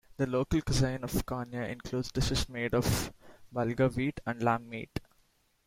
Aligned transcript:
The 0.17 0.25
local 0.25 0.63
cuisine 0.63 1.03
of 1.03 1.11
Konya 1.27 1.69
includes 1.69 2.11
dishes 2.11 2.49
made 2.49 2.73
of 2.73 3.13
bulgur 3.53 3.95
wheat 3.95 4.19
and 4.25 4.41
lamb 4.41 4.67
meat. 4.67 4.99